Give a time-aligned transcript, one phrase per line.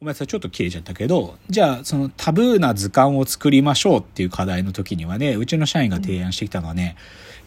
[0.00, 6.94] ごめんなさい、ちょっと切れちゃったけど、じゃあ、そのタブーな図鑑を作りましょうっていう課題の時にはね、うちの社員が提案してきたのはね、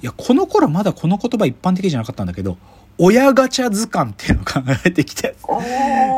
[0.01, 2.57] いや、この頃まだこの言葉一般的じゃなかったんだけど、
[2.97, 5.33] 親ガチャ図鑑っていうのを考えてきて、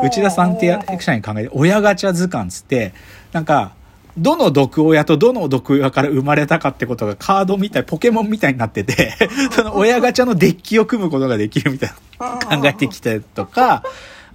[0.02, 2.94] 内田さんって役者に考えて、親ガチャ図鑑つって、
[3.30, 3.76] なんか、
[4.18, 9.14] どの毒親とどの毒親から生まれたかってことがカードみたい、ポケモンみたいになってて、
[9.54, 13.84] その親ガチャのデッキを組むことができるみたいな考えてきたとか、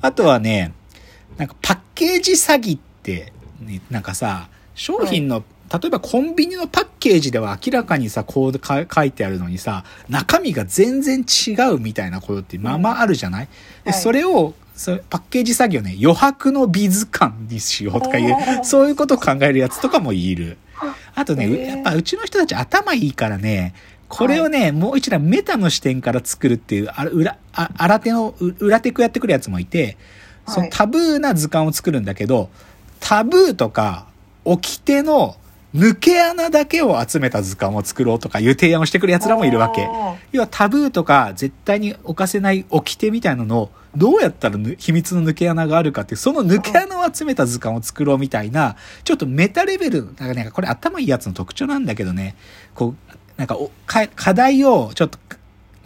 [0.02, 0.71] あとはね、
[1.39, 13.47] なんかパッケージ詐欺って、ね、なんかさ、商品の、例えばコンビニのパッケージでは明らかにさ、こう書いてあるのにさ、中身が全然違うみたいなことってまあまああるじゃない、
[13.85, 20.58] でそれをそパッケージ作業ね、余白の美図鑑にしようとかいう、そういうことを考えるやつとかもいる。
[21.16, 23.73] あとね、やっぱうちの人たち頭いいからね、
[24.08, 29.97] これをね、はい、もう一段メタの視点から作るっていう、あ裏、あ新手の裏テクやってくるやつもいて、
[30.49, 32.49] そのタブーな図鑑を作るんだけど、
[32.99, 34.08] タブーとか、
[34.45, 35.35] 掟の
[35.75, 39.88] 抜け穴だけを集めた図鑑を作ろうとかいう提案をしてくる奴らもいるわけ。
[40.31, 52.36] 要はタブーとか絶対に犯せない掟みたいなのをどうやったら秘密の抜け穴があるかっていう、その抜け穴を集めた図鑑を作ろうみたいな、ちょっとメタレベル、なんかね、これ頭いいやつの特徴なんだけどね、
[52.75, 53.58] こう、なんか
[54.16, 55.17] 課題をちょっと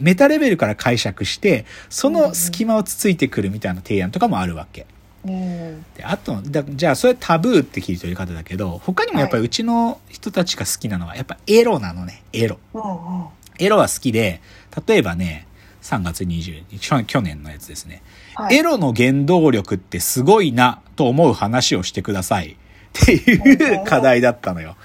[0.03, 4.85] メタレベルから解釈して、その隙間をつついてくるみたいな提案とかもあるわけ。
[5.25, 12.23] うん、であとだじゃあそれタブーって聞いてる方だけど他にもやっぱりうちの人たちが好きなのはやっぱエロなのね。
[12.33, 14.41] エロ、うんうん、エロは好きで
[14.85, 15.47] 例えばね
[15.81, 18.03] 3月20日去年のやつですね、
[18.35, 22.57] はい、エロの原動力ってすごいなと思う話をしてください。
[22.99, 24.75] っていう課題だったのよ。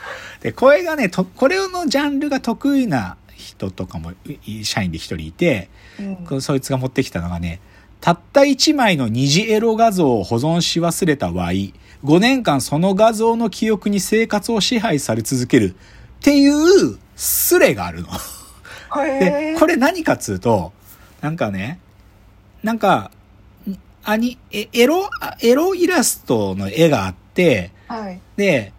[0.41, 3.18] でこれがねとこれのジャンルが得意な
[3.49, 4.13] 人とかも
[4.63, 5.71] 社員で一人いて、
[6.31, 7.61] うん、そいつが持ってきたのがね
[8.01, 11.75] たった1枚の二次エロ画像を保存し忘れた Y。
[12.05, 15.75] 5年間その画像の記憶に生活を支配され続ける
[16.21, 18.09] っていうスレがあるの。
[19.21, 20.73] で、これ何かっつうと、
[21.21, 21.81] なんかね、
[22.63, 23.11] なんか、
[24.05, 25.11] アニ、エロ、
[25.43, 28.73] エロイラストの絵があって、はい、で、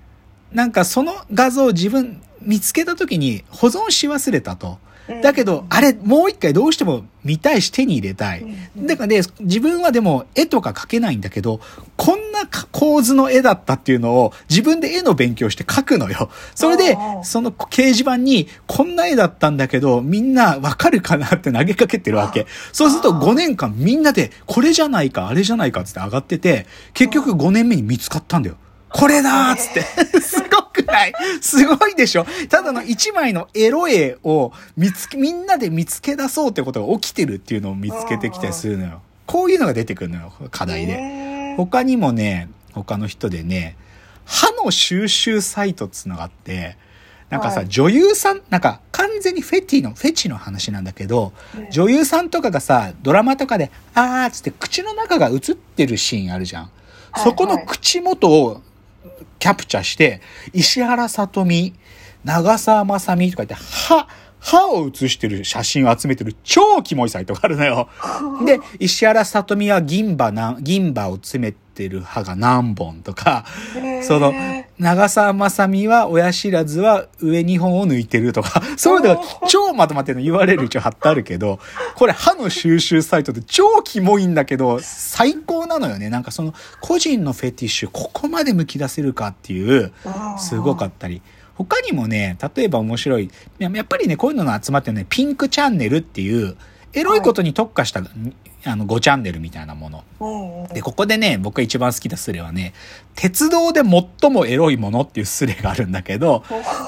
[0.51, 4.79] なんかその画像を自分見つけた時に保存し忘れたと。
[5.21, 8.45] だけど、あれ、もう一回どうしても見たいし手に入れたい。
[8.77, 11.59] だからね、自分はでも絵とか描けないんだけど、
[11.97, 12.41] こんな
[12.71, 16.29] 構図の絵だったっていうのを自分で絵の勉強して描くのよ。
[16.53, 22.45] それで、その掲示板に、こんな絵だったんだけど、みんなわかるかなって投げかけてるわけ。
[22.71, 28.57] そうすると5年間みんなで、これじゃないか、あれじゃないかって上がってて、結局5年目に見つかったんだよ。
[28.89, 29.81] これだーっつって。
[30.21, 39.01] すごくないすごいでしょただの一枚のエロ絵を見つけ、みんなで見つけ出そうってことが起きてるっていうのを見つけてきたりするのよ。
[39.25, 41.55] こういうのが出てくるのよ、課題で。
[41.57, 43.75] 他にもね、他の人でね、
[44.25, 46.77] 歯の収集サイトっつうのがあって、
[47.29, 51.33] なんかさ、はい、女優さん、なんか完全にフェティの、フェチの話なんだけど、
[51.71, 56.71] 女優さんとかがさ、ドラマとかで、あーっつって口の中が映ってるシーンあるじゃん。
[57.17, 58.61] そこの口元を
[59.39, 60.21] キャプチャして、
[60.53, 61.73] 石原さとみ、
[62.23, 64.07] 長澤まさみとか言って、歯、
[64.39, 67.89] 歯を写してる写真を集めてる超キモいサイトがあるのよ。
[68.45, 73.45] で、石原さとみは銀歯な、銀歯を詰めてる歯が何本とか、
[74.03, 74.33] その、
[74.77, 81.59] 長澤まさみは親知らずは上2本を抜いてるとか、 そういうのが超まとまってるの言われる一応貼ってあるけど、
[81.95, 86.09] これ歯の収集サイトで超キモいんだけど、最高なのよね。
[86.09, 89.93] なんかその個人のフェティッシュ、ここまで剥き出せるかっていう、
[90.37, 91.21] すごかったり。
[91.55, 96.57] 他にもね、例えば面白い、やっぱりね、こういうのが集まってるね、ピンクチャンネルっていう、
[96.93, 98.09] エロいことに特化した、はい、
[98.65, 100.03] あの、5チャンネルみたいなもの。
[100.73, 102.73] で、ここでね、僕が一番好きなスレはね、
[103.15, 106.43] 鉄道で最もエロいものっていうスレがあるんだけど、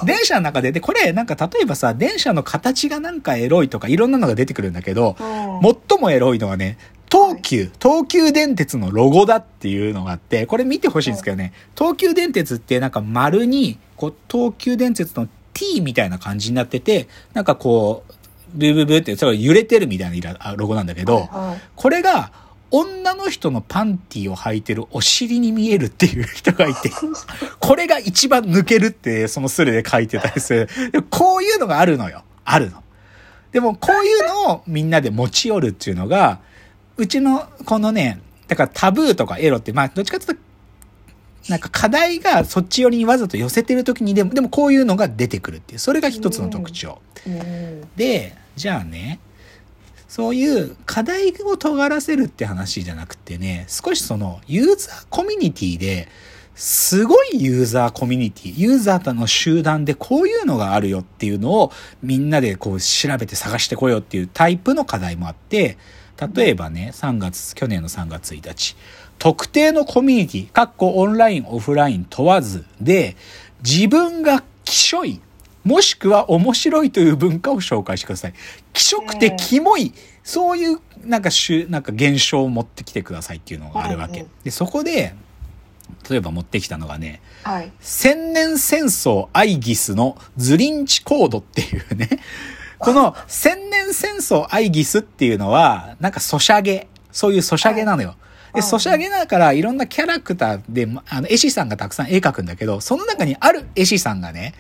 [0.06, 6.78] 電車の中で、で、これなんか例えばさ、電車の形がなんかエロいとかいろんなのが出てくるんだけど、最もエロいのはね、
[7.12, 18.14] 東急、東急電鉄のロゴだっていうのがあって、これ見てほしいんですけどね、東急電鉄ってなんか丸に、こう、東急電鉄の T みたいな感じになってて、なんかこう、
[18.54, 21.30] ブーブーブーって、それ揺れてるみたいなロゴなんだけど、
[21.76, 22.32] これが、
[22.72, 26.90] 女の人のパンティを履いてるお尻に見えるっていう人がいて、
[27.60, 30.70] これが一番抜けるってそのスレで書いてたりする。
[31.10, 32.24] こういうのがあるのよ。
[32.46, 32.82] あるの。
[33.52, 36.40] でもこういうのをみんなで持ち寄るっていうのが、
[36.96, 40.42] うちのこのね、だからタブーとかエロって、まあどっちかっていうと、
[41.50, 47.02] なんか課題がそっち寄りにわざと寄せてる時にでも、でもこういうのが出てくるっていう、それが一つの特徴。
[47.98, 49.20] で、じゃあね、
[50.08, 56.10] そういう課題を尖らせるって話じゃなくてね、少しそのユーザーコミュニティで、
[56.54, 61.72] すごいユーザーコミュニティ、ユーザーとの集団でこういうのがあるよっていうのを
[62.04, 65.78] みんなでこう調べて探してこようっていうタイプの課題もあって、
[66.36, 68.76] 例えばね、3月、去年の3月1日、
[69.18, 73.16] 特定のコミュニティ、かっこオンライン、オフライン問わずで、
[73.64, 75.22] 自分がきしょい、
[75.64, 78.34] もしくは面白いという文化を紹介してください。
[78.74, 79.94] 気色てキモい、
[80.24, 84.26] そういうなんか種、なんか現象を持ってきてくださいっていうのがあるわけ。
[84.44, 85.14] で、そこで、
[86.10, 92.10] 例えば持ってきたのがね、はい、千年戦争アイギスのズリンチコードっていうね、
[92.80, 98.16] この千年戦争アイギスっていうのは、なんかソシャゲ、そういうソシャゲなのよ。
[98.54, 104.54] で、ソシャゲだからいろんなキャラクターで、あの、絵師さんがたくさん絵描くんだけど、その中にある絵師さんがね、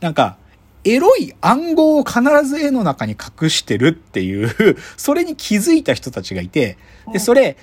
[0.00, 0.36] なんか、
[0.84, 6.78] エロい暗号を必ず絵の中に隠してるっていう、 それに気づいた人たちがいて、
[7.12, 7.56] で、それ、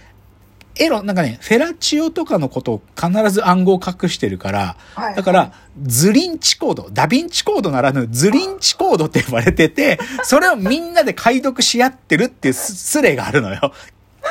[0.79, 4.77] エロ、なんかね、フェラチオとかのことを必ず暗号を隠してるから、
[5.15, 13.73] だから、ズリンチコード、ダヴィンチコードならぬズリンチコードって呼ばれてて、それをみんなで解読し合ってるっていうスレがあるのよ。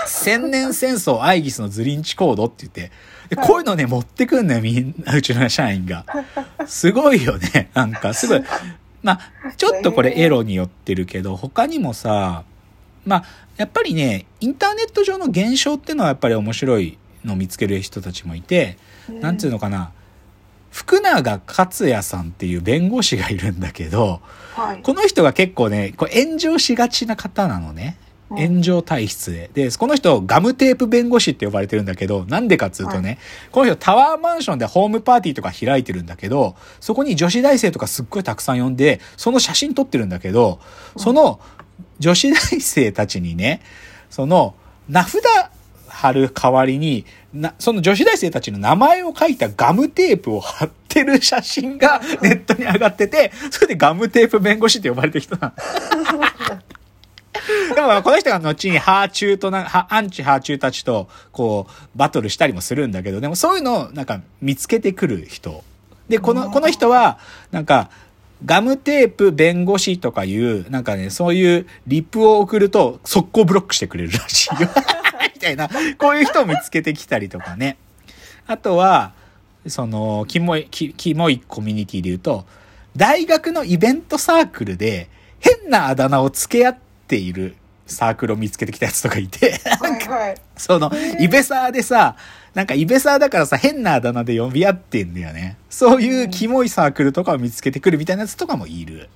[0.07, 2.93] 千年戦争アイギスのズリンチコードって言って、
[3.35, 6.05] こういうのね、持ってくんのよ、みんな、うちの社員が。
[6.67, 7.71] すごいよね。
[7.75, 8.43] なんか、すごい。
[9.03, 12.45] まあ、ちょっとこれエロによってるけど、他にもさ、
[13.05, 13.25] まあ、
[13.57, 18.79] やっぱりね、インターネット上の現象っていうのはやっぱり面白いのを見つける人たちもいて、
[19.09, 19.93] なんていうのかな、
[20.71, 24.21] 福永克也さんっていう弁護士がいるんだけど、
[24.55, 27.97] はい、この人が結構ね、こう炎上しがちな方なのね。
[28.31, 29.51] 炎上体質で。
[29.55, 33.19] で、この人、ガムテープ弁護士って呼ばれてるんだけど、なんでかっつうとね、はい、
[33.53, 40.61] この人タワーマンションでホームパーティーとか開いてるんだけど、そこに女子大生とかすっごいたくさん呼んで、その写真撮ってるんだけど、
[40.97, 41.41] その
[41.99, 43.63] 女子大生たちにね、
[44.11, 44.55] その
[44.89, 45.23] 名札
[45.89, 56.21] 貼る代わりに、な、その女子大生たちの名前を書いたガムテープを貼ってる写真がネットに上がってて、それでガムテープ弁護士って呼ばれてる人なの。
[58.03, 65.65] この人が後にハーチューとな、アンチハーチューたちとこうバトルしたりもするんだけど、でもそういうのをなんか見つけてくる人。
[66.09, 67.19] で、この、この人は
[67.51, 67.91] なんか
[68.45, 74.69] ガムテープ弁護士とかいう、なんかね、そういうリップを送ると速攻ブロックしてくれるらしいよ。
[75.35, 75.69] みたいな、
[75.99, 77.79] こういう人を見つけてきたりとかね。
[78.47, 79.13] あとは、
[79.67, 82.47] その、キモい、キキモいコミュニティで言うと、
[82.97, 85.09] 大学のイベントサークルで
[85.41, 86.79] 変なあだ名を付け合っ
[87.09, 87.57] ている
[87.87, 92.17] サークルを見つけてきたやつとかいて、はいはい、 その、イベサーでさ、
[92.55, 95.57] なんかイベサーだからさ、変なあだ名で呼び合ってんだよね。
[95.71, 99.09] そういうキモいサークルとかを見つけてくるみたいなやつとかもいる。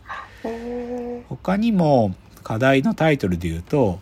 [1.29, 3.99] 他にも、課題のタイトルで言うと、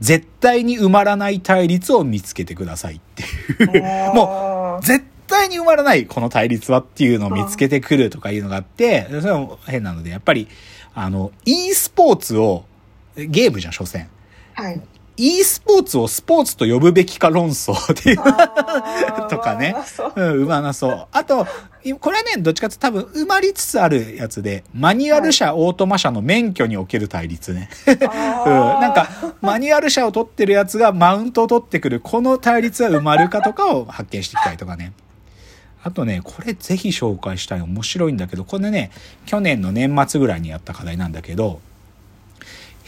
[0.00, 3.82] 絶対に埋まらない対立を見つけてくださいっていう。
[4.14, 10.48] もう、絶対に埋まらない、この対立はっていうのを見つけてくるとかいうのがあって、それも変なので、やっぱり、
[10.94, 12.64] あの、e スポーツを、
[13.26, 14.08] ゲームじゃん、所詮。
[14.54, 14.80] はい。
[15.18, 18.16] e スポーツをスポーツと呼ぶべきか論争 っていう
[19.28, 19.74] とかね。
[20.14, 21.06] うん、うまなそう。
[21.10, 21.44] あと、
[22.00, 27.68] これはね、どっちかって多分埋まりつつあるやつで、マニュアル車、はい、オートマ車の免許における対立ね。
[27.86, 29.08] うん、なんか、
[29.40, 34.92] マニュアル車を取ってるやつがマウントを取ってくる、この対立は埋まるかとかを発見していきたいとかね。
[35.82, 37.60] あとね、これぜひ紹介したい。
[37.60, 38.90] 面白いんだけど、これね、
[39.26, 41.60] 去年の年末ぐらいにやった課題なんだけど、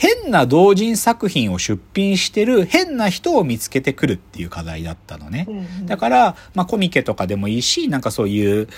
[0.01, 5.47] 変な同人作品を出品してる変な人を見つけてくるっていう課題だったのね。
[5.85, 8.69] だから、まあコミケとかでもいいし、なんかそういう、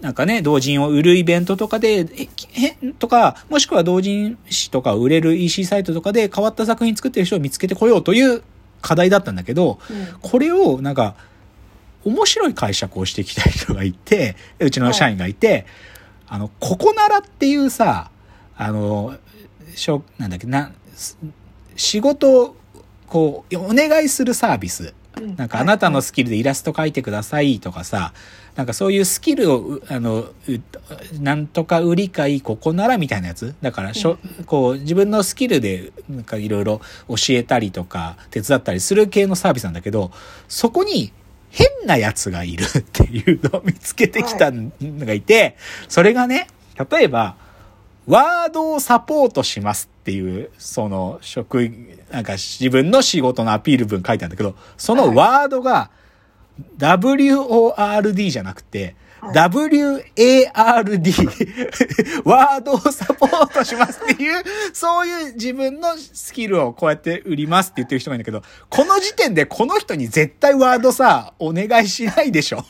[0.00, 2.06] なんかね、同人を売るイベントとかで、
[2.56, 8.42] え、とか、もしくは同人誌とか売れる EC サイトとかで変わった作品作ってる人を見つけてこようという
[8.80, 11.14] 課題だったんだけど、うん、これをなんか、
[12.06, 15.66] 面白い解釈をしてきた人がいて、うちの社員がいて、はい、
[16.28, 18.10] あの、ここならっていうさ、
[18.56, 19.14] あの、
[19.74, 20.72] しょなんだっけな、
[21.76, 22.56] 仕事を
[23.12, 24.94] こう、お願いするサービス。
[25.36, 28.14] なんかあなたのスキルでイラスト描いてくださいとかさ、
[28.56, 30.26] なんかそういうスキルを、あの、
[31.20, 33.54] なんとか売り買い、ここならみたいなやつ。
[33.60, 40.10] だからしょ、こう、自分のスキルで、なんかいろいろ教えたりとか、手伝ったりする系のサービスなんだけど、
[40.48, 41.12] そこに
[41.50, 45.56] 変なやつがいるっていうのを見つけてきたのがいて、
[45.88, 46.48] それがね、
[46.90, 47.36] 例えば、
[48.06, 55.90] ワードをサポートしますっていう、その職員、なんか自分の仕事のアピール文書いてあるんだけど、そのワードが
[56.78, 60.02] WORD じゃなくて、WARD、
[62.24, 64.42] ワードをサポートしますっていう、
[64.72, 72.64] そういう自分のスキルをこうやって売りますって言ってる人がいるんだけど、この時点でこの人に絶対ワードさ、お願いしないでしょ。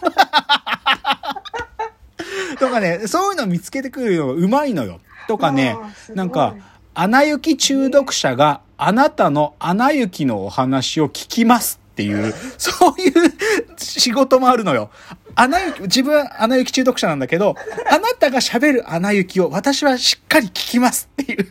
[2.58, 5.00] とかね、そういうの見つけてくるのがうまいのよ。
[5.28, 5.76] とかね、
[6.14, 6.56] なんか、
[6.94, 13.32] アナ雪中毒者があなたのアナ雪のお話を聞きますっていう、 そういう
[13.76, 14.90] 仕事もあるのよ。
[15.34, 17.54] アナ雪、自分はアナ雪中毒者なんだけど、
[17.90, 21.46] あなたが喋るアナ雪を私はしっかり聞きますっていう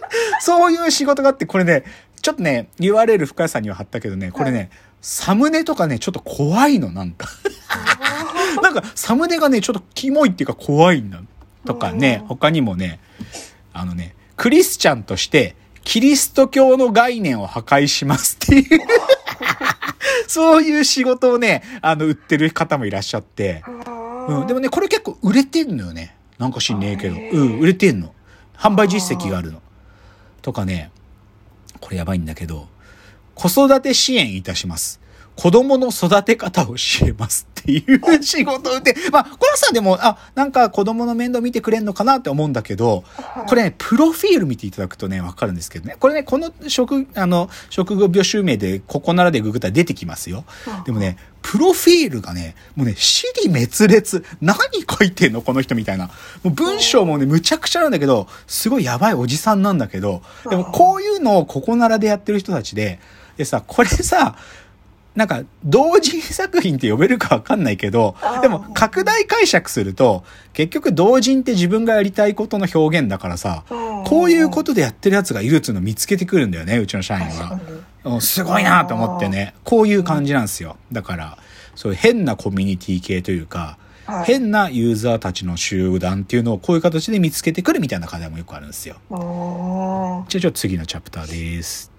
[0.40, 1.84] そういう仕事があって、これね、
[2.22, 4.70] ちょっとね、URL 深谷さんには貼ったけどね、これね、
[5.02, 7.28] サムネとかね、ちょっと怖いの、なんか
[8.80, 11.20] か、サムネがね、ちょっとキモいっていうか怖いんだ。
[11.64, 13.00] とかね、他にもね、
[13.72, 18.80] あのね、クリスチャンとして、キリスト教の概念を破壊しますっていう
[20.26, 23.62] そういう仕事をね、あの、売ってる方もいらっしゃって。
[24.28, 24.46] うん。
[24.46, 26.16] でもね、これ結構売れてんのよね。
[26.38, 27.16] なんか知んねえけど。
[27.16, 28.12] うん、売れてんの。
[28.56, 29.62] 販売実績があるの。
[30.42, 30.90] とかね、
[31.80, 32.68] これやばいんだけど、
[33.34, 35.00] 子育て支援いたします。
[35.36, 43.04] 子供の育て方を教えますっていう仕事で、 まあ、これさ、でも、あ、なんか子供の面倒見てくれんのかなって思うんだけど、
[43.46, 45.96] これね、プロフィール見ていただくとね、わかるんですけどね。
[46.00, 50.44] これね、この職、あの、職業病集名で、ここならでググったら出てきますよ。
[50.86, 54.24] でもね、プロフィールがね、もうね、死に滅裂。
[54.40, 56.06] 何書いてんのこの人みたいな。
[56.06, 56.12] も
[56.46, 62.98] う文章もね、むちゃくちゃなんだけど、すごいやばいおじさんなんだけど、でもこういうのをここならでやってる人たちで、
[63.36, 64.36] でさ、これさ、
[65.16, 73.64] なんか、同人作品って呼べるかわかんないけど、でも、拡大解釈すると、結局同人って自分がやりたいことの表現だからさ、
[74.04, 78.20] こういうことでやってるやつがいるっていうのを見つけてくるんだよね、うちの社員は。
[78.20, 79.54] すごいなと思ってね。
[79.64, 80.76] こういう感じなんですよ。
[80.92, 81.38] だから、
[81.74, 83.78] そういう変なコミュニティ系というか、
[84.24, 88.96] 変なユーザーたちの集団っていうのをこういう形で見つけてくるみたいな課題もよくあるんですよ。
[89.08, 91.95] じゃあ、ちょっと次のチャプターです。